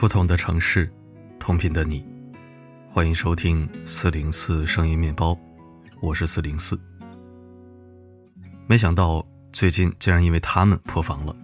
[0.00, 0.90] 不同的城市，
[1.38, 2.02] 同频的你，
[2.88, 5.38] 欢迎收听四零四声音面包，
[6.00, 6.80] 我是四零四。
[8.66, 11.36] 没想到最近竟然因为他们破防了。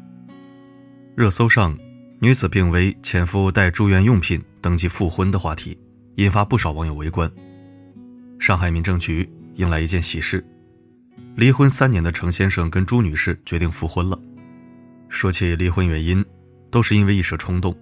[1.15, 1.77] 热搜上，
[2.19, 5.79] 女子病危，前夫带住院用品登记复婚的话题，
[6.15, 7.31] 引发不少网友围观。
[8.39, 10.43] 上海民政局迎来一件喜事，
[11.35, 14.19] 离婚三年的程先生跟朱女士决定复婚了。
[15.11, 16.25] 说起离婚原因，
[16.71, 17.77] 都是因为一时冲动。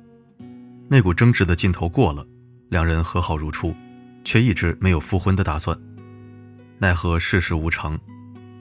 [0.89, 2.27] 那股争执的劲头过了，
[2.69, 3.75] 两人和好如初，
[4.23, 5.77] 却一直没有复婚的打算。
[6.79, 7.99] 奈何世事无常，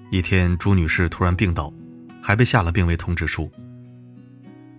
[0.10, 1.72] 一天朱女士突然病倒，
[2.22, 3.52] 还被下了病危通知书。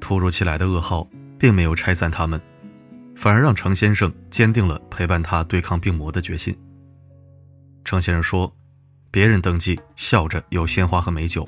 [0.01, 1.09] 突如其来的噩耗
[1.39, 2.41] 并没有拆散他们，
[3.15, 6.57] 反而让程先生坚定了陪伴她对抗病魔的决心。
[7.85, 8.51] 程先生说
[9.11, 11.47] ：“别人登记笑着有鲜花和美酒，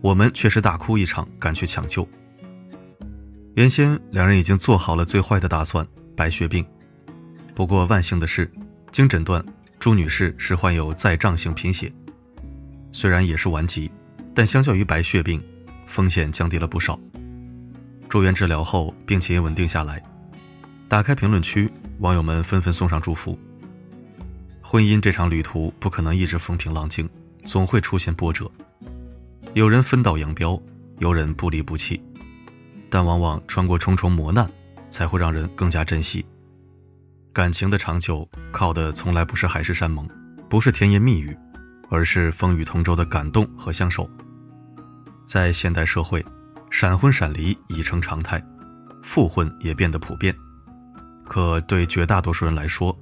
[0.00, 2.08] 我们却是大哭一场赶去抢救。”
[3.60, 6.64] 原先两人已经做好了最坏的打算，白血病。
[7.54, 8.50] 不过万幸的是，
[8.90, 9.44] 经诊断，
[9.78, 11.92] 朱女士是患有再障性贫血，
[12.90, 13.90] 虽然也是顽疾，
[14.34, 15.38] 但相较于白血病，
[15.84, 16.98] 风险降低了不少。
[18.08, 20.02] 住院治疗后，病情也稳定下来。
[20.88, 23.38] 打开评论区，网友们纷纷送上祝福。
[24.62, 27.06] 婚姻这场旅途不可能一直风平浪静，
[27.44, 28.50] 总会出现波折，
[29.52, 30.58] 有人分道扬镳，
[30.98, 32.02] 有人不离不弃。
[32.90, 34.50] 但往往穿过重重磨难，
[34.90, 36.24] 才会让人更加珍惜。
[37.32, 40.08] 感情的长久，靠的从来不是海誓山盟，
[40.48, 41.36] 不是甜言蜜语，
[41.88, 44.10] 而是风雨同舟的感动和相守。
[45.24, 46.24] 在现代社会，
[46.70, 48.42] 闪婚闪离已成常态，
[49.00, 50.34] 复婚也变得普遍。
[51.28, 52.98] 可对绝大多数人来说，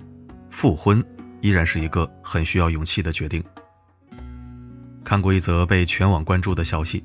[0.51, 1.03] 复婚
[1.41, 3.43] 依然是一个很需要勇气的决定。
[5.03, 7.03] 看过一则被全网关注的消息。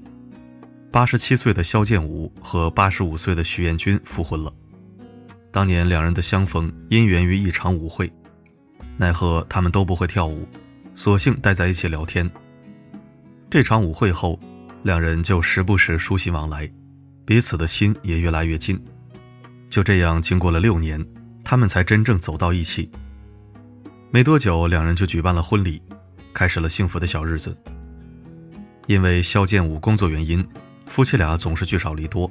[0.93, 4.53] 八十七岁的肖剑武和八十五岁的徐彦军复婚了。
[5.51, 8.07] 当年两人的相逢因缘于一场舞会，
[8.95, 10.47] 奈何他们都不会跳舞，
[10.93, 12.29] 索性待在一起聊天。
[13.49, 14.39] 这场舞会后，
[14.83, 16.71] 两人就时不时书信往来，
[17.25, 18.79] 彼此的心也越来越近。
[19.71, 21.03] 就这样，经过了六年，
[21.43, 22.87] 他们才真正走到一起。
[24.11, 25.81] 没多久，两人就举办了婚礼，
[26.35, 27.57] 开始了幸福的小日子。
[28.85, 30.47] 因为肖剑武工作原因。
[30.85, 32.29] 夫妻俩总是聚少离多，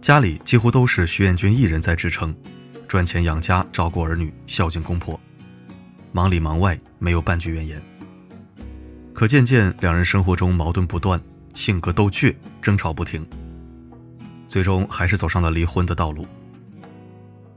[0.00, 2.34] 家里几乎都是徐彦军一人在支撑，
[2.88, 5.18] 赚钱养家、照顾儿女、孝敬公婆，
[6.10, 7.80] 忙里忙外，没有半句怨言。
[9.12, 11.20] 可渐渐，两人生活中矛盾不断，
[11.54, 13.24] 性格都倔，争吵不停，
[14.48, 16.26] 最终还是走上了离婚的道路。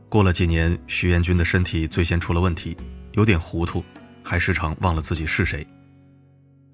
[0.07, 2.75] 过了几年，徐彦军的身体最先出了问题，
[3.13, 3.83] 有点糊涂，
[4.23, 5.65] 还时常忘了自己是谁。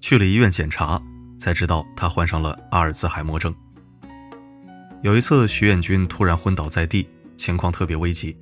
[0.00, 1.00] 去了医院检查。
[1.38, 3.54] 才知道他患上了阿尔兹海默症。
[5.02, 8.36] 有一次，徐彦军突然昏倒在地，情况特别危急，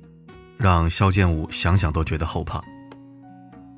[0.57, 2.59] 让肖剑武想想都觉得后怕。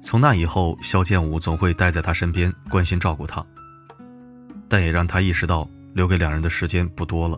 [0.01, 3.45] 从那以后，肖剑武总会待在他身边，关心照顾他，
[4.69, 7.37] 但也让他意识到留给两人的时间不多了。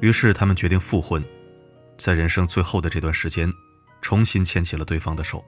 [0.00, 1.24] 于是，他们决定复婚，
[1.96, 3.48] 在人生最后的这段时间，
[4.02, 5.42] 重新牵起了对方的手。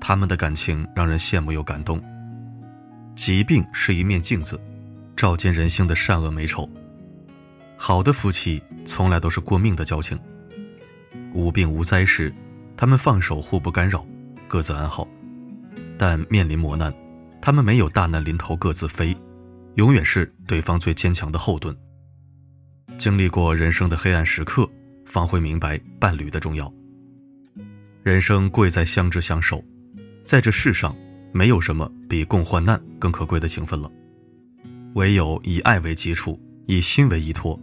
[0.00, 2.02] 他们的感情让人羡慕又感动。
[3.16, 4.60] 疾病是一面镜子，
[5.16, 6.68] 照见人性的善恶美丑。
[7.74, 10.18] 好的夫妻从来都是过命的交情。
[11.32, 12.32] 无病无灾时，
[12.76, 14.06] 他们放手互不干扰，
[14.46, 15.08] 各自安好；
[15.98, 16.94] 但面临磨难，
[17.40, 19.16] 他们没有大难临头各自飞，
[19.74, 21.74] 永远是对方最坚强的后盾。
[22.98, 24.68] 经历过人生的黑暗时刻，
[25.06, 26.72] 方会明白伴侣的重要。
[28.02, 29.64] 人生贵在相知相守，
[30.22, 30.94] 在这世上。
[31.36, 33.92] 没有什么比共患难更可贵的情分了，
[34.94, 37.60] 唯有以爱为基础，以心为依托，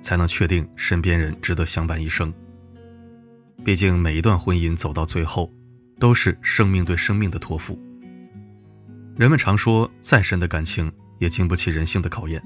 [0.00, 2.32] 才能确定身边人值得相伴一生。
[3.64, 5.52] 毕竟每一段婚姻走到最后，
[5.98, 7.76] 都是生命对生命的托付。
[9.16, 12.40] 人们常说，再深的感情也经不起人性的考验，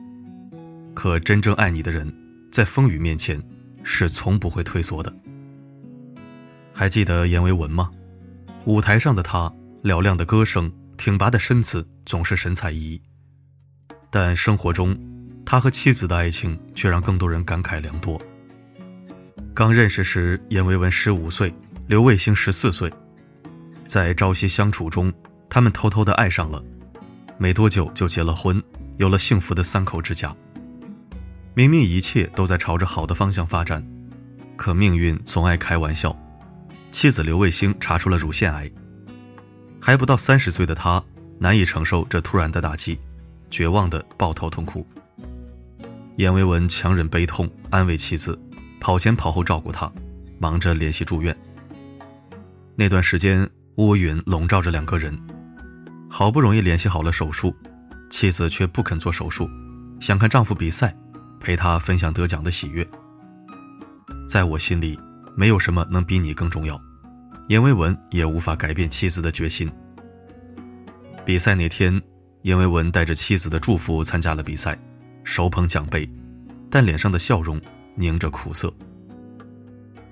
[0.95, 2.11] 可真正爱你的人，
[2.51, 3.39] 在风雨面前，
[3.83, 5.15] 是从不会退缩的。
[6.73, 7.91] 还记得阎维文吗？
[8.65, 9.53] 舞台上的他。
[9.83, 13.01] 嘹亮的歌声，挺拔的身子，总是神采奕奕。
[14.11, 14.95] 但生活中，
[15.47, 18.21] 他和妻子的爱情却让更多人感慨良多。
[19.55, 21.53] 刚认识时，阎维文十五岁，
[21.87, 22.93] 刘卫星十四岁，
[23.87, 25.11] 在朝夕相处中，
[25.49, 26.63] 他们偷偷的爱上了，
[27.39, 28.63] 没多久就结了婚，
[28.99, 30.37] 有了幸福的三口之家。
[31.55, 33.83] 明明一切都在朝着好的方向发展，
[34.57, 36.15] 可命运总爱开玩笑，
[36.91, 38.71] 妻子刘卫星查出了乳腺癌。
[39.81, 41.03] 还不到三十岁的他，
[41.39, 42.99] 难以承受这突然的打击，
[43.51, 44.87] 绝望的抱头痛哭。
[46.17, 48.39] 阎维文强忍悲痛，安慰妻子，
[48.79, 49.91] 跑前跑后照顾她，
[50.39, 51.35] 忙着联系住院。
[52.77, 55.19] 那段时间乌云笼罩着两个人，
[56.11, 57.57] 好不容易联系好了手术，
[58.11, 59.49] 妻子却不肯做手术，
[59.99, 60.95] 想看丈夫比赛，
[61.41, 62.87] 陪他分享得奖的喜悦。
[64.29, 64.99] 在我心里，
[65.35, 66.79] 没有什么能比你更重要。
[67.51, 69.69] 严维文也无法改变妻子的决心。
[71.25, 72.01] 比赛那天，
[72.43, 74.79] 严维文带着妻子的祝福参加了比赛，
[75.25, 76.09] 手捧奖杯，
[76.71, 77.61] 但脸上的笑容
[77.97, 78.73] 凝着苦涩。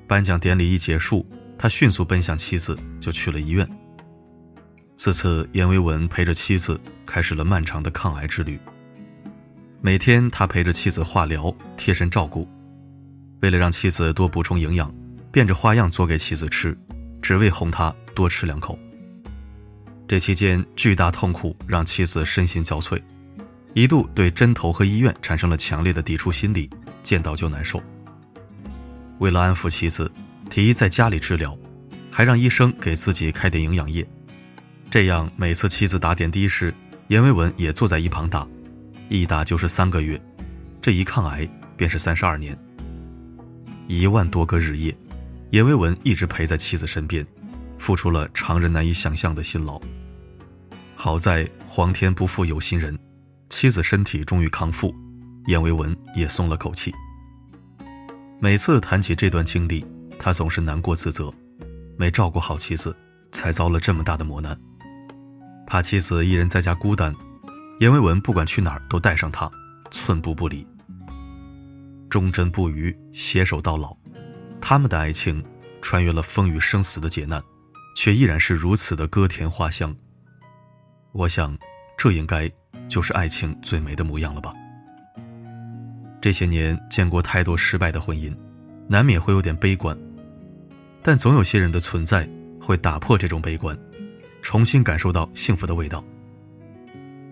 [0.09, 1.25] 颁奖典礼一结束，
[1.57, 3.65] 他迅速奔向妻子，就去了医院。
[4.97, 8.59] 自此，严维文陪着妻子开始了漫长的抗癌之旅。
[9.81, 12.49] 每天，他陪着妻子化疗，贴身照顾。
[13.43, 14.93] 为了让妻子多补充营养，
[15.31, 16.77] 变着花样做给妻子吃，
[17.23, 18.79] 只为哄她多吃两口。
[20.07, 23.01] 这期间，巨大痛苦让妻子身心交瘁，
[23.75, 26.69] 一度对针头和医院产生了强烈的抵触心理，
[27.03, 27.83] 见到就难受。
[29.19, 30.11] 为了安抚妻子，
[30.49, 31.57] 提议在家里治疗，
[32.11, 34.07] 还让医生给自己开点营养液。
[34.91, 36.73] 这样，每次妻子打点滴时，
[37.09, 38.49] 严维文也坐在一旁打，
[39.11, 40.19] 一打就是三个月，
[40.81, 42.57] 这一抗癌便是三十二年。
[43.87, 44.97] 一万多个日夜，
[45.51, 47.27] 严维文一直陪在妻子身边，
[47.79, 49.81] 付出了常人难以想象的辛劳。
[50.95, 52.99] 好在皇天不负有心人，
[53.49, 54.95] 妻子身体终于康复，
[55.47, 56.93] 严维文也松了口气。
[58.39, 59.85] 每次谈起这段经历，
[60.19, 61.33] 他总是难过自责，
[61.97, 62.95] 没照顾好妻子，
[63.33, 64.59] 才遭了这么大的磨难。
[65.67, 67.15] 怕妻子一人在家孤单，
[67.81, 69.51] 严维文不管去哪儿都带上她，
[69.91, 70.67] 寸步不离。
[72.11, 73.97] 忠贞不渝，携手到老，
[74.61, 75.43] 他们的爱情
[75.81, 77.43] 穿越了风雨生死的劫难，
[77.97, 79.95] 却依然是如此的歌甜花香。
[81.13, 81.57] 我想，
[81.97, 82.51] 这应该
[82.89, 84.53] 就是爱情最美的模样了吧。
[86.21, 88.37] 这些年见过太多失败的婚姻，
[88.89, 89.97] 难免会有点悲观，
[91.03, 92.29] 但总有些人的存在
[92.61, 93.79] 会打破这种悲观，
[94.43, 96.05] 重新感受到幸福的味道。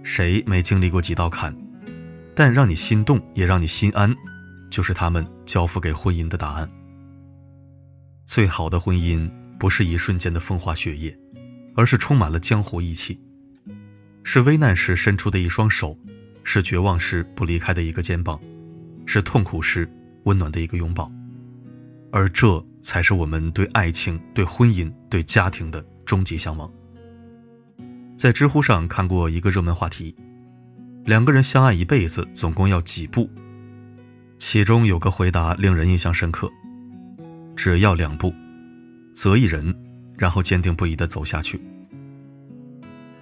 [0.02, 1.54] 谁没经历过几道坎？
[2.34, 4.14] 但让你心动，也让你心安。
[4.68, 6.68] 就是他们交付给婚姻的答案。
[8.26, 11.16] 最好的婚姻不是一瞬间的风花雪月，
[11.76, 13.18] 而是充满了江湖义气，
[14.24, 15.96] 是危难时伸出的一双手，
[16.42, 18.38] 是绝望时不离开的一个肩膀，
[19.06, 19.88] 是痛苦时
[20.24, 21.10] 温暖的一个拥抱，
[22.10, 26.70] 而这才是我们对爱情、对婚姻、对家庭的终极向往。
[28.18, 30.12] 在知乎上看过一个热门话题：
[31.04, 33.30] 两个人相爱一辈子，总共要几步？
[34.36, 36.50] 其中有个回答令人印象深刻：
[37.66, 38.32] 只要两步，
[39.12, 39.74] 择一人，
[40.16, 41.60] 然后坚定不移地走下去。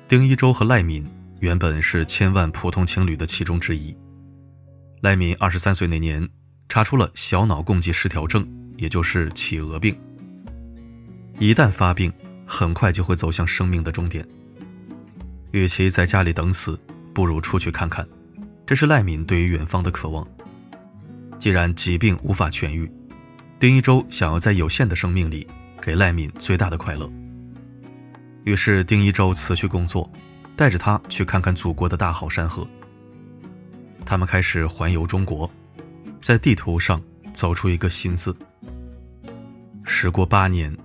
[0.07, 1.03] 丁一舟和赖敏
[1.41, 3.97] 原本是千万普通情侣的其中之一。
[5.01, 6.29] 赖敏二十三岁那年，
[6.69, 8.47] 查出了小脑共济失调症，
[8.77, 9.99] 也就是企鹅病。
[11.39, 12.13] 一旦发病，
[12.45, 14.29] 很快就会走向生命的终点。
[15.53, 16.79] 与其在家里等死，
[17.15, 18.07] 不如出去看看。
[18.67, 20.29] 这是赖敏对于远方的渴望。
[21.39, 22.87] 既然疾病无法痊愈，
[23.59, 25.47] 丁一舟想要在有限的生命里
[25.81, 27.11] 给赖敏最大的快乐。
[28.45, 30.11] 于是，丁一舟辞去工作，
[30.57, 32.69] 带着他去看看祖国的大好山河。
[34.05, 35.51] 他们开始环游中国，
[36.21, 37.01] 在地图上
[37.33, 38.37] 走出一个“新”字。
[39.85, 40.77] 时过八年，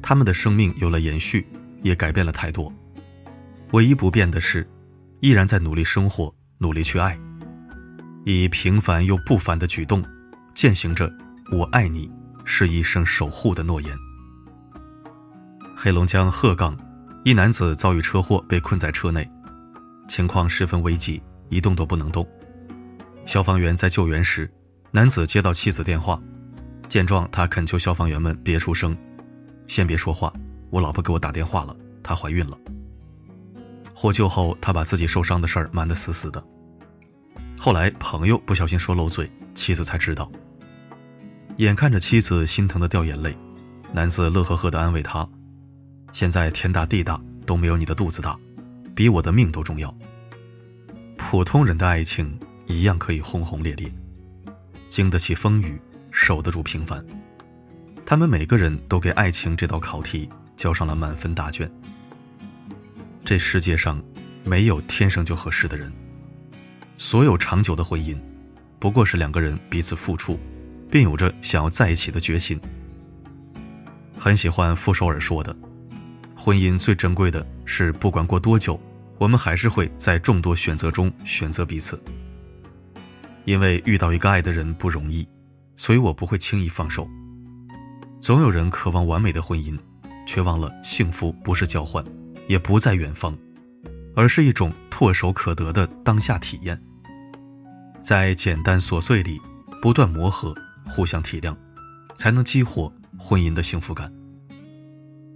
[0.00, 1.46] 他们的生命有了延续，
[1.82, 2.72] 也改变了太多。
[3.72, 4.66] 唯一不变的是，
[5.20, 7.18] 依然在努力生活，努力去爱。
[8.24, 10.02] 以平凡又不凡的举动，
[10.54, 11.12] 践行着
[11.52, 12.10] “我爱你，
[12.46, 13.94] 是一生守护”的诺言。
[15.76, 16.74] 黑龙江鹤岗，
[17.26, 19.30] 一男子遭遇车祸，被困在车内，
[20.08, 22.26] 情况十分危急，一动都不能动。
[23.26, 24.50] 消防员在救援时，
[24.90, 26.18] 男子接到妻子电话，
[26.88, 28.96] 见状，他恳求消防员们别出声，
[29.68, 30.32] 先别说话，
[30.70, 32.56] 我老婆给我打电话了，她怀孕了。
[33.92, 36.42] 获救后，他把自己受伤的事儿瞒得死死的。
[37.58, 40.32] 后来朋友不小心说漏嘴，妻子才知道。
[41.58, 43.36] 眼看着妻子心疼的掉眼泪，
[43.92, 45.28] 男子乐呵呵的安慰她
[46.12, 48.38] ：“现在天大地大都没有你的肚子大，
[48.94, 49.94] 比我的命都重要。”
[51.18, 53.92] 普通人的爱情一样可以轰轰烈烈，
[54.88, 55.80] 经得起风雨，
[56.10, 57.04] 守得住平凡。
[58.04, 61.70] 他们每个人都给爱情这道考题交上了满分答卷。
[63.24, 64.02] 这世界上
[64.44, 65.92] 没有天生就合适的人。
[66.96, 68.18] 所有长久的婚姻，
[68.78, 70.38] 不过是两个人彼此付出，
[70.92, 72.60] 并有着想要在一起的决心。
[74.14, 75.56] 很喜欢傅首尔说的
[76.36, 78.78] ：“婚姻最珍贵的是，不管过多久，
[79.16, 81.98] 我们还是会在众多选择中选择彼此。
[83.46, 85.26] 因为遇到一个爱的人不容易，
[85.76, 87.08] 所以我不会轻易放手。
[88.20, 89.76] 总有人渴望完美的婚姻，
[90.26, 92.04] 却忘了幸福不是交换，
[92.48, 93.34] 也不在远方，
[94.14, 96.78] 而是一种唾手可得的当下体验。
[98.02, 99.40] 在简单琐碎里
[99.80, 100.54] 不断磨合，
[100.86, 101.56] 互相体谅，
[102.16, 104.12] 才能激活婚姻的幸福感。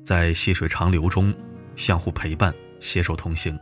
[0.05, 1.35] 在细水长流中
[1.75, 3.59] 相互陪伴，携手同行，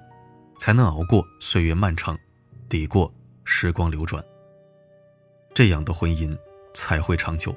[0.59, 2.19] 才能熬过岁月漫长，
[2.69, 3.13] 抵过
[3.45, 4.23] 时光流转。
[5.55, 6.37] 这样的婚姻
[6.75, 7.55] 才会长久。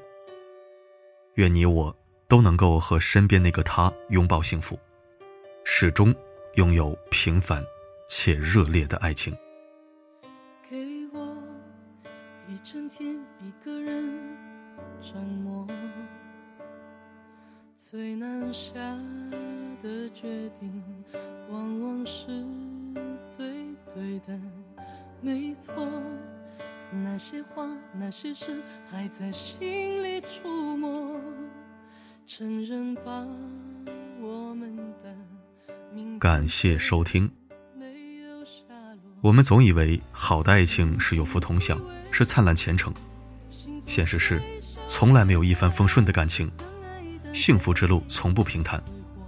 [1.35, 1.95] 愿你我
[2.27, 4.79] 都能够和身边那个他拥抱幸福，
[5.63, 6.13] 始终
[6.55, 7.63] 拥有平凡
[8.07, 9.35] 且热烈的爱情。
[12.57, 14.35] 一整天一个人
[14.99, 15.67] 沉默，
[17.75, 18.79] 最难下
[19.79, 20.83] 的决定，
[21.51, 22.25] 往往是
[23.27, 24.39] 最对的，
[25.21, 25.87] 没错。
[26.89, 31.21] 那些话，那些事，还在心里触摸。
[32.25, 33.23] 承认吧，
[34.19, 37.31] 我们的感谢收听。
[39.21, 41.79] 我们总以为好的爱情是有福同享，
[42.11, 42.93] 是灿烂前程。
[43.85, 44.41] 现实是，
[44.87, 46.49] 从来没有一帆风顺的感情。
[47.33, 48.81] 幸福之路从不平坦，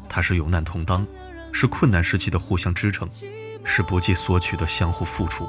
[0.07, 1.05] 它是有难同当，
[1.51, 3.09] 是困难时期的互相支撑，
[3.63, 5.47] 是不计索取的相互付出。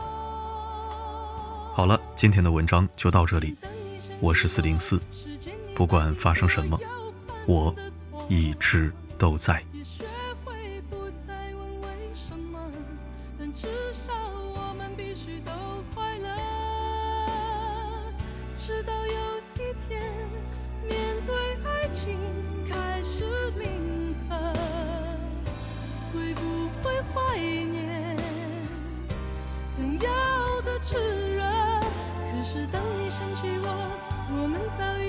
[1.72, 3.54] 好了，今天的文章就到这里。
[4.20, 4.98] 我是四零四，
[5.74, 6.80] 不管发生什么，
[7.46, 7.74] 我
[8.28, 9.62] 一直都在。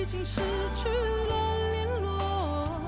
[0.02, 0.40] 已经失
[0.74, 2.80] 去了联络，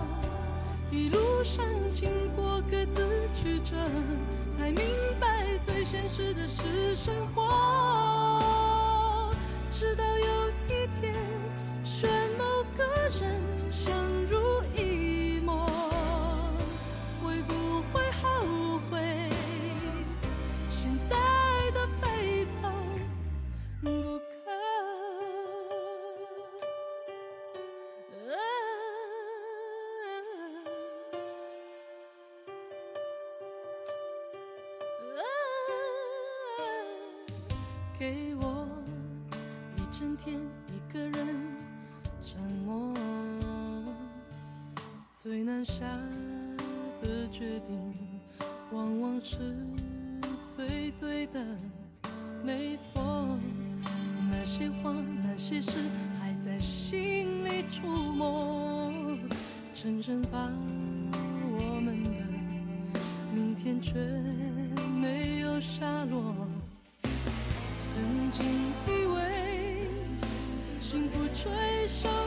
[0.91, 3.77] 一路上经过各自曲折，
[4.51, 4.85] 才明
[5.21, 8.04] 白最现实的是生活。
[38.05, 38.69] 给我
[39.77, 41.27] 一整天一个人
[42.23, 42.93] 沉默，
[45.11, 45.87] 最难下
[47.01, 47.95] 的决定，
[48.73, 49.57] 往往是
[50.45, 51.43] 最对的。
[52.45, 53.39] 没错，
[54.31, 55.79] 那些话那些事
[56.21, 58.93] 还在心里触摸。
[59.73, 60.53] 承认吧，
[71.87, 72.24] show.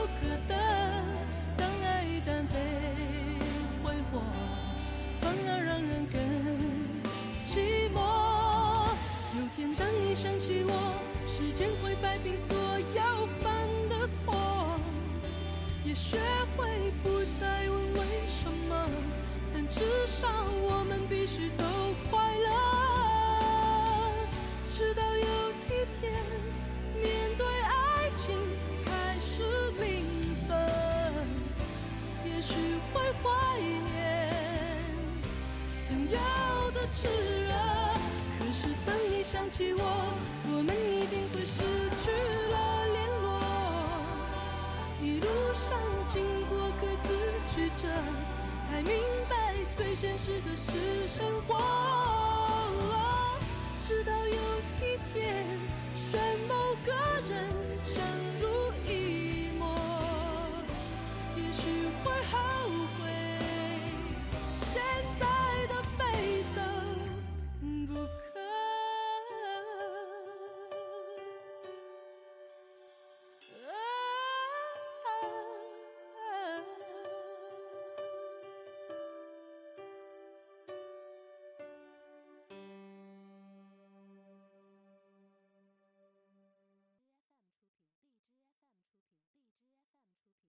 [36.93, 37.07] 炽
[37.47, 37.51] 热。
[38.37, 39.81] 可是当你想起我，
[40.47, 41.63] 我们一定会失
[42.01, 42.11] 去
[42.51, 43.27] 了联络。
[45.01, 45.77] 一路上
[46.07, 47.07] 经过各自
[47.49, 47.87] 曲折，
[48.67, 48.93] 才明
[49.29, 52.06] 白最现实的是生活。